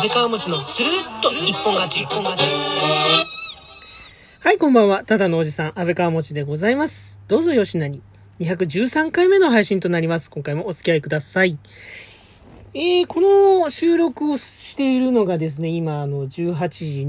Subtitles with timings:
[0.00, 2.00] 安倍川餅のスルッと一本勝ち。
[2.00, 2.46] 一本勝ち。
[4.40, 5.04] はい、こんばんは。
[5.04, 7.20] ただのおじさん、安倍川持でございます。
[7.28, 8.00] どうぞよしなに。
[8.38, 10.30] 213回目の配信となります。
[10.30, 11.58] 今回もお付き合いください。
[12.72, 17.02] えー、この収録をしているのがですね、今、あの、18時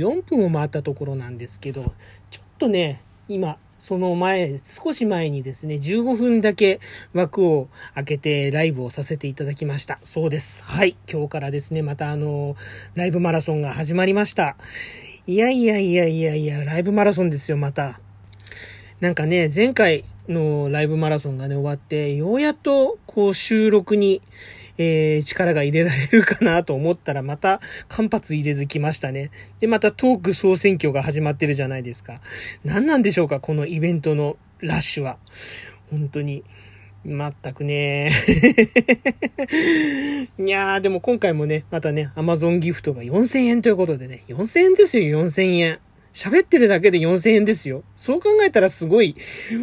[0.00, 1.94] 24分を回ったところなんですけど、
[2.32, 6.80] ちょっとね、今、その前、少し前にですね、15分だけ
[7.14, 10.00] 枠を開けてライブをさせていただきました。
[10.02, 10.64] そうです。
[10.64, 10.96] はい。
[11.10, 12.56] 今日からですね、またあの、
[12.94, 14.56] ライブマラソンが始まりました。
[15.28, 18.00] いやいやいやいやいや、ライブマラソンですよ、また。
[19.00, 24.22] なんかね、前回のライブマラソンがね、終わって、ようやっと、こう、収録に、
[24.78, 29.30] えー、力が入れられるかなと思ったら、また間髪入れず来ましたね。
[29.58, 32.20] で、またトーク総選挙が始まってるじゃないですか。
[32.64, 35.18] 何なんでしょうか、このイベントのラッシュは。
[35.90, 36.44] 本当に。
[37.04, 38.10] まったくね。
[40.38, 45.78] いやー、でも今回もね、またね、アマゾンギフトが4000円ということでね、4000円ですよ、4000円。
[46.12, 47.84] 喋ってるだけで4000円ですよ。
[47.94, 49.14] そう考えたらすごい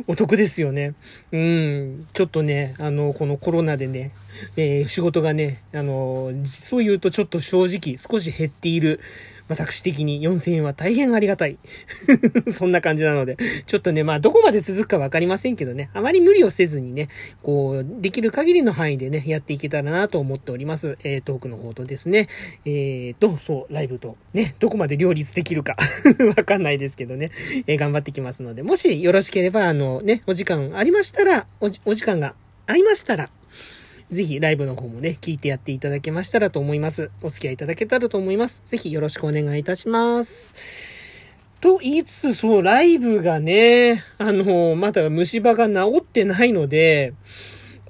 [0.08, 0.94] お得ですよね。
[1.32, 2.08] うん。
[2.14, 4.12] ちょっとね、あの、このコロナでね、
[4.58, 9.00] えー仕事がね、あの、そう言うとちょっと正直少し減っている。
[9.48, 11.58] 私的に4000円は大変ありがたい。
[12.52, 17.10] そんな感じなので、ちょっとね、まあ、どこまで続くかわかりませんけどね、あまり無理をせずにね、
[17.44, 20.98] こう、できる限りの範囲でね、やっていけたらなと思っております。
[21.04, 22.28] えー、トークの方とですね、
[22.66, 25.76] えーと、そう、ライブと、ね、どこまで両立できるか、
[26.36, 27.32] わかんないですけどね、
[27.68, 32.34] えー頑張ってきますので、もしよろしければ、あの、ね、お時間ありましたら、おお時間が
[32.66, 33.30] 合いましたら、
[34.12, 37.10] ぜひライブの方もね、聞いてやっていただけましたらと思います。
[37.22, 38.62] お付き合いいただけたらと思います。
[38.66, 40.54] ぜひよろしくお願いいたします。
[41.60, 47.14] と言いつつ、そう、ライブがね、あの、まだ虫歯が治ってないので、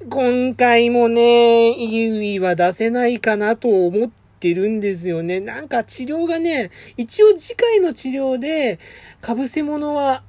[0.09, 5.41] 今回もね、いいは出せないかなと思ってるんですよね。
[5.41, 8.79] なんか治療がね、一応次回の治療で、
[9.19, 10.23] かぶせ物は、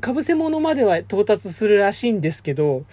[0.00, 2.84] かぶせ物までは到達するらしいんですけど、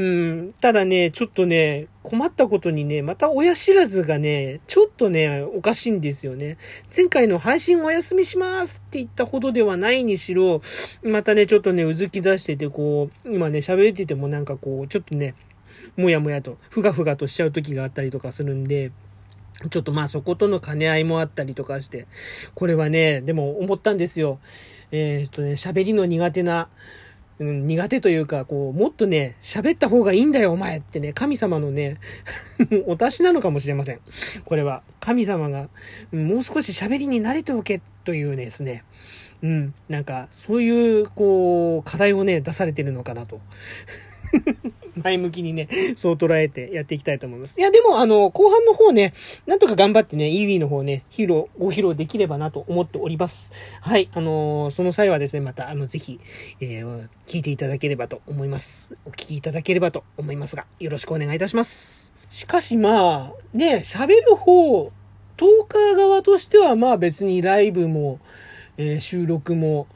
[0.00, 6.56] うん、ただね、ちょっとね、困ったことにね、また親知らずがね、ちょっとね、おかしいんですよね。
[6.96, 10.62] 前回の配信お休みしますって言ったほどではないにしろ、
[11.02, 15.34] またね、ちょっとね、うずき出してて、こう、今ね、喋っててもなんかこう、ちょっとね、
[15.98, 18.92] もやもやと、ふがふがとしちゃう時があったりとかするんで、
[19.68, 22.06] ちょっとまあそことの兼ね合いもあったりとかして、
[22.54, 24.38] これはね、でも思ったんですよ。
[24.92, 26.70] えーっとね、喋りの苦手な、
[27.40, 31.96] うん、苦手というか、こう、もっとね、喋った方がいいんだよ、お前ってね、神様のね、
[32.86, 34.00] お達しなのかもしれません。
[34.44, 35.70] これは、神様が、
[36.12, 38.84] もう少し喋りに慣れておけというですね、
[39.42, 43.40] うん、なんか、そういう、こう、課題をね、出されてるのかなと。
[45.02, 47.60] 前向きにね、そう捉えてやっていきたいと思います。
[47.60, 49.12] いや、でも、あの、後半の方ね、
[49.46, 53.52] なんとか頑張ってね、EV の方ね、披露、ご披露できればなと思っております。
[53.80, 56.20] はい、あのーその際はですね、また、あの、ぜひ、
[56.60, 58.94] えー聞いていただければと思います。
[59.06, 62.12] お聞きいただければと思いますが、よろしくお願いいたします。
[62.28, 64.90] しかし、まあ、ね、喋る方、
[65.36, 68.18] トーカー側としては、まあ別にライブも、
[68.76, 69.86] えー収録も、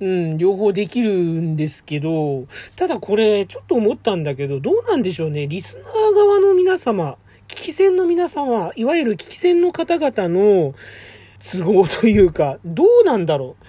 [0.00, 5.46] うん、両方できるんですけど、ただこれ、ちょっと思ったんだけど、どうなんでしょうね。
[5.48, 7.16] リスナー側の皆様、
[7.48, 10.74] 聞き戦の皆様、いわゆる聞き戦の方々の
[11.40, 13.64] 都合というか、どうなんだろう。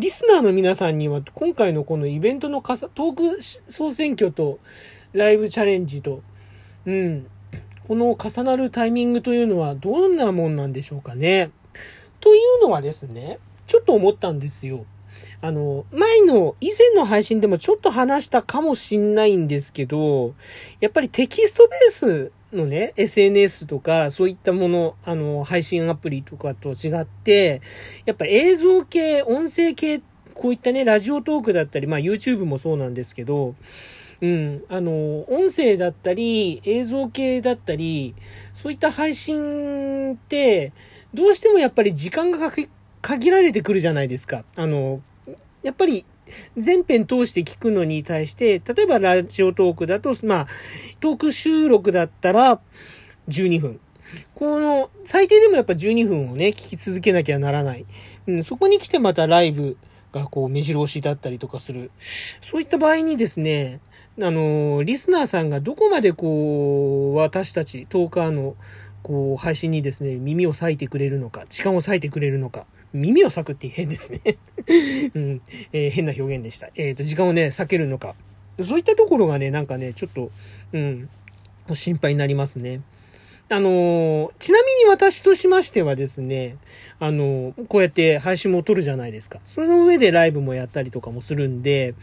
[0.00, 4.58] リスナーの皆さんには、今回のこのイベントのかさトーク総選挙と、
[5.12, 6.22] ライブチャレンジと、
[6.86, 7.26] うん、
[7.86, 11.50] この重なるタイミングというのはどんなもんなんでしょうかね。
[12.20, 14.86] というのはですね、ちょっと思ったんですよ。
[15.40, 20.34] あの、前の、以前の配信でもちょっと話したかもしんないんですけど、
[20.80, 27.62] やっぱりテキストベースのね、SNS とか、そういったもの、あの、配信アプリとかと違って、
[28.04, 30.00] やっぱ映像系、音声系、
[30.34, 33.54] こういったね、ラジオトークだったり、まあ YouTube もそうなんですけど、
[34.20, 38.14] うん、あの、音声だったり、映像系だったり、
[38.52, 40.72] そういった配信って、
[41.14, 42.68] どうしてもやっぱり時間がかけ
[43.02, 44.44] 限られてくるじゃないですか。
[44.56, 45.00] あの、
[45.62, 46.04] やっぱり
[46.56, 50.46] 全編通して聞くのに対して、例えばラジオトークだと、まあ、
[51.00, 52.60] トーク収録だったら
[53.28, 53.80] 12分。
[54.34, 57.86] この、最低でもやっぱ12分をね、聞き続けなきゃならない。
[58.26, 59.76] うん、そこに来てまたライブ
[60.12, 61.90] がこう目白押しだったりとかする。
[62.40, 63.80] そういった場合にですね、
[64.20, 68.56] あの、リスナーさんがどこまでこう、私たち、トーカーの、
[69.02, 72.66] こう、配信にですね、耳を割いてくれるのか、時間を割いてくれるのか。
[72.92, 74.20] 耳を割くって変ですね。
[75.14, 75.42] うん、
[75.72, 76.70] えー変な表現でした。
[76.74, 78.14] えっ、と、時間をね、避けるのか。
[78.62, 80.30] そういったところがね、なんかね、ちょっと、
[80.72, 81.08] うん、
[81.72, 82.82] 心配になりますね。
[83.52, 86.56] あの、ちなみに私としましてはですね、
[87.00, 89.40] あの、こうやって配信も撮るじゃないですか。
[89.44, 91.94] その上でライブもやったりとかもするんで、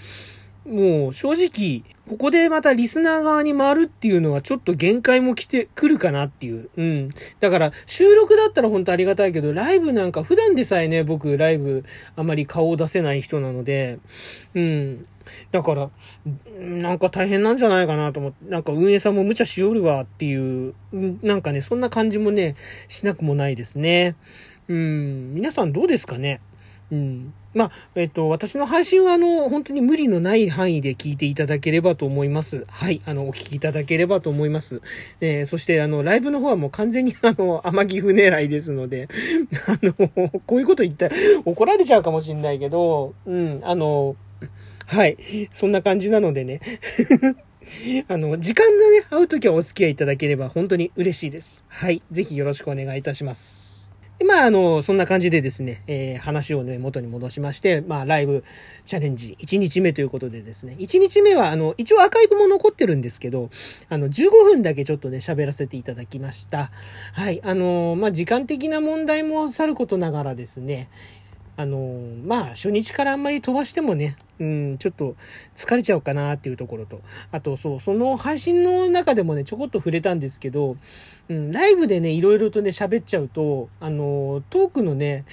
[0.68, 6.70] もう正直、ここでまたリスナー側に回るっていうのはちょっと限界も来てくるかなっていう。
[6.76, 7.10] うん。
[7.40, 11.86] だから収録だったら本当ありがたいけど、ライブなんか普段でさえね、僕ライブ
[12.16, 14.00] あまり顔を出せない人なので、
[14.56, 15.06] うん。
[15.52, 15.90] だから、
[16.60, 20.74] なんか大変なんじゃないかなと思って、なんか運営さんも無茶しよるわっていう、
[21.22, 22.56] なんかね、そんな感じもね、
[22.88, 24.16] しなくもないですね。
[24.68, 25.34] うん。
[25.34, 26.42] 皆さんどうですかね？
[26.92, 27.34] うん。
[27.54, 32.66] まあ、えっと、私の配信は、あの、本当に無理のない範囲で聞いていただければと思います。
[32.70, 33.02] はい。
[33.06, 34.82] あの、お聞きいただければと思います。
[35.20, 39.10] えー、そして、あの、ライブの方はもう完全に、あの、 天城船狙いですので、
[39.68, 39.94] あの、
[40.46, 44.16] こういうこと言ったら怒られちゃうかもしんないけど、うん、あの、
[44.86, 45.18] はい。
[45.52, 46.62] そんな感じなのでね。
[48.08, 51.66] あの、時間がね、会うときはお付き合いいただければ本当に嬉しいです。
[51.68, 52.02] はい。
[52.12, 53.87] ぜひよろしくお願いいたします。
[54.26, 58.44] まあ、あの、そんな感じでですね、えー、話をね、元に戻しまして、まあ、ライブ
[58.84, 63.52] チャレンジ1日目ということでですね、1日目は、あの、一応アーカイブも残ってるんですけど、
[63.90, 66.72] あの、15分だけちょっとね、喋らせていただきました。
[67.14, 70.90] はい、あの、まあ、時間的な問題もさることながらですね、
[71.56, 75.16] あの、まあ、初日からあんまり飛ばしてもね、うん、ちょっと
[75.56, 77.02] 疲れちゃうかなっていうところと、
[77.32, 80.78] あとそう、その配信の中でもね、ちょこっと触れたんですけど、
[81.30, 85.26] うん、ライブでね、いろいろとね、喋っちゃうと、あの、トークのね、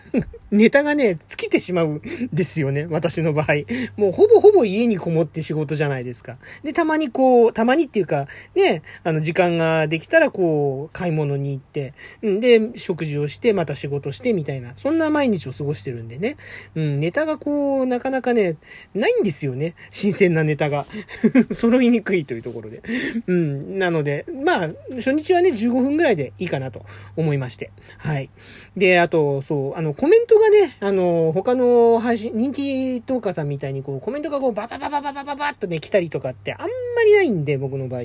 [0.50, 3.46] ネタがね、尽きてしまうんですよね、私の場合。
[3.96, 6.38] もうほぼほぼ家にこもって仕事じゃないですか。
[6.62, 11.94] で、たまにこう、たまにっていうか、ね、あの、時間ができたらこう、買い物に行って、
[12.24, 16.36] んで、食事をして、また仕事してみたいな、そんな毎日を過ごしてるんでね、
[16.74, 18.45] うん、ネタがこう、なかなかね、
[18.94, 19.74] ないんですよね。
[19.90, 20.86] 新鮮なネタが。
[21.50, 22.82] 揃いにくいというところで。
[23.26, 23.78] うん。
[23.78, 26.84] なので、まあ、初日はね、15分ぐらいでいいかなと
[27.16, 27.70] 思いまして。
[27.98, 28.30] はい。
[28.76, 36.68] で、あと、そう、あの、コメントがね、あの、他の配信、人気トーカーさんみたいにこう、コメントがこう、ババババババババッとね、来たりとかってあんま
[37.04, 38.02] りないんで、僕の場合。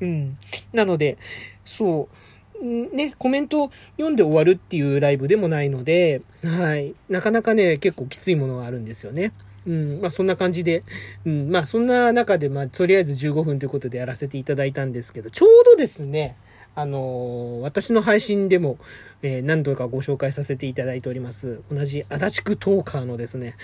[0.00, 0.38] うん。
[0.72, 1.16] なので、
[1.64, 2.16] そう、
[2.62, 6.94] ね、コメント読んで終わるっていうライブでもないので、はい。
[7.08, 9.32] なかなかね、結構きついものがあるんですよね。
[9.66, 10.84] うん、まあそんな感じで、
[11.24, 16.36] うん、まあそんな中で、まあとりあえず15分ということでやらせていただいたんですけど、ちょうどですね、
[16.74, 18.78] あのー、私の配信でも、
[19.22, 23.54] えー、何度かご紹介させていただいております、同じ足立区トーカーのですね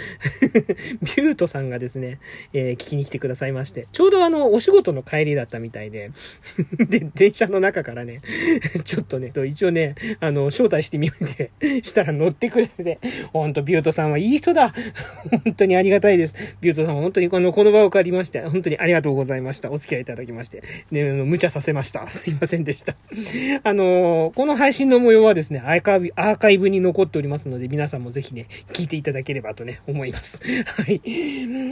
[1.02, 2.18] ビュートさんがですね、
[2.52, 6.10] えー、聞きに来てくださいまして、ちょうどあの、お仕事の帰りだったみたいで
[6.88, 8.20] で、電車の中からね、
[8.84, 11.50] ちょっとね、一応ね、あの、招待してみて、
[11.82, 12.98] したら乗ってくれて、
[13.32, 14.72] ほんと、ビュートさんはいい人だ
[15.44, 16.56] 本当にありがたいです。
[16.60, 19.70] ビュートさんは本当にこの、この場を借りまして、本当にありがとうございました。
[19.70, 20.62] お付き合いいただきまして。
[20.90, 22.06] ね、無茶させました。
[22.08, 22.96] すいませんでした。
[23.62, 30.42] あのこの配信の模様はですねですね、アーカイブ、アーカイブに残っておりますので、皆さんもぜひね、聞いていただければとね、思います。
[30.66, 31.00] はい。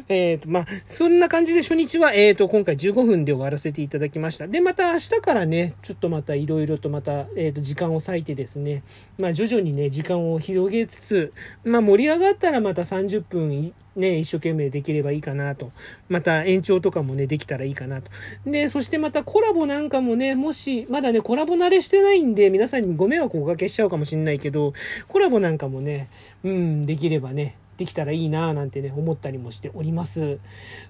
[0.08, 4.46] えっ、ー、と、まあ、そんな感じで初日は、えっ、ー、と、今回15分で終わらせていただきました。
[4.46, 8.82] で、また明日からね、ちょっとまたいろいろとまた、えっ、ー、と、時間を割いてですね、
[9.18, 11.32] まあ、徐々にね、時間を広げつつ、
[11.64, 15.70] まあ、盛り上がったらまた30分ね、一生懸命できればいいかなと。
[16.08, 18.10] また延長とかもね、できたらいいかなと。
[18.46, 24.72] で、そしてまたコラボなんかもね、もし、まだね、コラボ慣れしてないんで、皆さんにご迷惑をおかけしちゃうかもしんないけど、
[25.08, 26.08] コラボなんかもね、
[26.42, 30.38] うん、できればね、できたらいいなぁなんてね、思ったりもしております。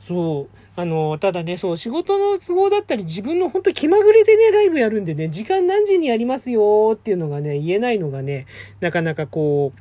[0.01, 0.57] そう。
[0.77, 8.47] あの、ただね、そう、仕事の都合だったり、自分の本当気まぐれでね、ライブやるんでね、時間何時にやりますよっていうのがね、言えないのがね、
[8.81, 9.81] なかなかこう、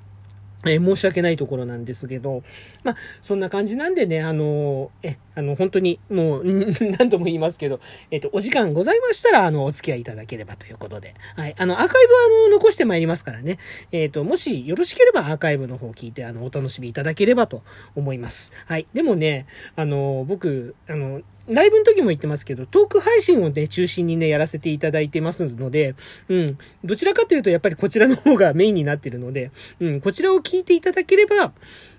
[0.65, 2.43] えー、申し訳ないところなんですけど、
[2.83, 6.43] まあ、そんな感じなんでね、あのー、え、あの、本当に、もう、
[6.97, 7.79] 何度も言いますけど、
[8.11, 13.57] えっ、と、お時間ございましたら、あの、お付き合いいただければということで、はい、あの、アーカイブは、あの、残してまいりますからね、
[13.91, 17.63] えっ、と、もしよろしければアーカイブの方を聞いて、あの、お楽しみいただければと
[17.95, 18.53] 思います。
[18.65, 18.87] はい。
[18.93, 25.95] でもね、あの、僕、あの、ライブの時も言ってますけど、トーク配信をね、中心にね、やらせていただいてますので、
[26.29, 26.57] うん。
[26.85, 30.01] どちらかというと、やっぱりこちらの方がメインになってるので、うん。
[30.01, 31.53] こちらを聞いていただければ、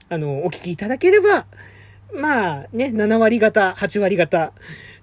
[0.09, 1.47] あの、お聞きいただければ、
[2.13, 4.53] まあね、7割方、8割方、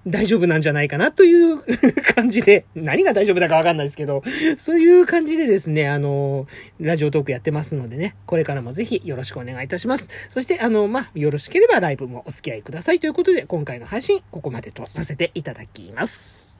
[0.08, 1.60] 大丈夫なんじゃないかなという
[2.16, 4.24] 感じで、何が大丈夫だかわかんないですけど、
[4.58, 6.48] そういう感じでですね、あの、
[6.80, 10.10] ラジオトークやってますのでね、これからもぜひよろしくお願いいたします。
[10.30, 16.51] そして、あの、まあ、よろしければライブもお付き合いくださいということで、今回の配信、ここまでとさせていただきます。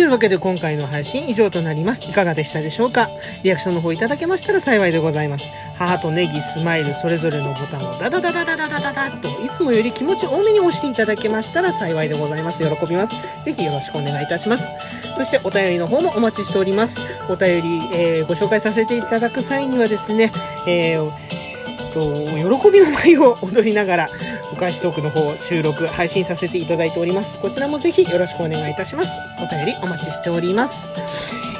[0.00, 2.10] というわけで今回の配信以上となります。
[2.10, 3.10] いかがでしたでしょうか？
[3.44, 5.44] リアクションの方いただけましたら幸いでございます。
[5.76, 12.64] 母とネギ、スマイル、それぞれのボタンをダダダダダダダダダと、いつもより気持ち多めに押していただけましたら幸いでございます。
[12.64, 13.14] 喜びます。
[13.44, 14.72] ぜひよろしくお願いいたします。
[15.16, 17.04] そしてお便りの方もお待ちしております。
[17.28, 20.32] お便り、えーご紹介させていただく際にはですね、
[20.66, 21.10] えー
[21.92, 24.08] と喜びの舞を踊りながら
[24.52, 27.38] お返しトークの方収録配信させていただいております。
[27.38, 29.10] こちらもぜひよろしくお願いいたします。
[29.38, 30.92] お便りお待ちしております。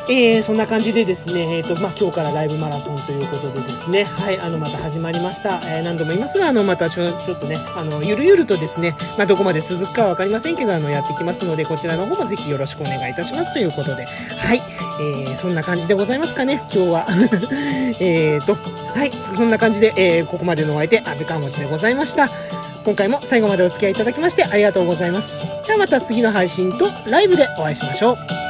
[0.09, 14.04] えー、そんな感じでですね、えーとまあ、今日からライブマラソンということでですね、はい、あのまた始まりました、えー何度も言いますがあのまたちょちょっとねあのゆるゆるとですね、まあ、どこまで続くかは分かりませんけどあのやってきますのでこちらの方もぜひよろしくお願いいたしますということで。
[14.04, 14.61] はい、
[15.00, 16.62] えーそんな感じでございますかね。
[16.75, 17.06] 今日は。
[18.00, 22.28] えーとはいそんな感じで、えーここまでのお相手安倍川持でございました。
[22.85, 25.47] 今回も最後までお付き合いいただきましてありがとうございます。
[25.67, 28.50] ではまた次の配信とライブでお会いしましょう。